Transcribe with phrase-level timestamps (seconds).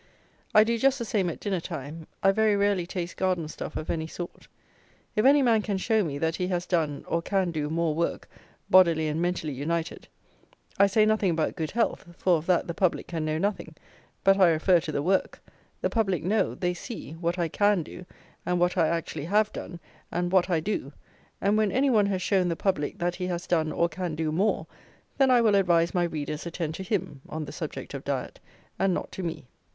[0.55, 2.07] I do just the same at dinner time.
[2.23, 4.47] I very rarely taste garden stuff of any sort.
[5.15, 8.27] If any man can show me, that he has done, or can do, more work,
[8.67, 10.07] bodily and mentally united;
[10.79, 13.75] I say nothing about good health, for of that the public can know nothing;
[14.23, 15.39] but I refer to the work:
[15.81, 18.07] the public know, they see, what I can do,
[18.43, 19.79] and what I actually have done,
[20.11, 20.93] and what I do;
[21.39, 24.31] and when any one has shown the public, that he has done, or can do,
[24.31, 24.65] more,
[25.19, 28.39] then I will advise my readers attend to him, on the subject of diet,
[28.79, 29.45] and not to me.